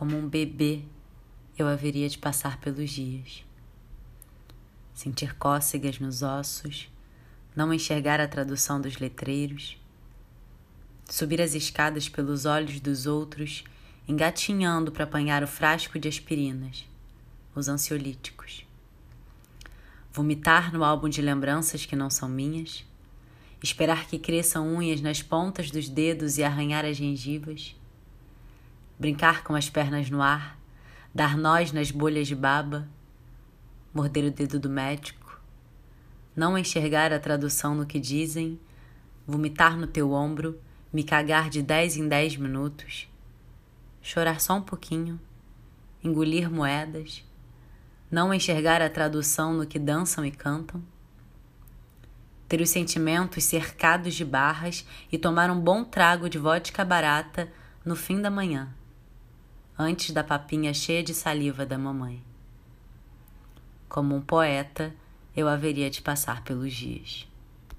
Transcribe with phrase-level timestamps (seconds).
[0.00, 0.80] Como um bebê,
[1.58, 3.44] eu haveria de passar pelos dias.
[4.94, 6.90] Sentir cócegas nos ossos,
[7.54, 9.76] não enxergar a tradução dos letreiros,
[11.04, 13.62] subir as escadas pelos olhos dos outros,
[14.08, 16.88] engatinhando para apanhar o frasco de aspirinas,
[17.54, 18.64] os ansiolíticos.
[20.10, 22.86] Vomitar no álbum de lembranças que não são minhas,
[23.62, 27.76] esperar que cresçam unhas nas pontas dos dedos e arranhar as gengivas,
[29.00, 30.58] brincar com as pernas no ar,
[31.14, 32.86] dar nós nas bolhas de baba,
[33.94, 35.40] morder o dedo do médico,
[36.36, 38.60] não enxergar a tradução no que dizem,
[39.26, 40.60] vomitar no teu ombro,
[40.92, 43.08] me cagar de dez em dez minutos,
[44.02, 45.18] chorar só um pouquinho,
[46.04, 47.24] engolir moedas,
[48.10, 50.84] não enxergar a tradução no que dançam e cantam,
[52.46, 57.50] ter os sentimentos cercados de barras e tomar um bom trago de vodka barata
[57.82, 58.68] no fim da manhã,
[59.80, 62.22] antes da papinha cheia de saliva da mamãe.
[63.88, 64.94] Como um poeta,
[65.34, 67.26] eu haveria de passar pelos dias.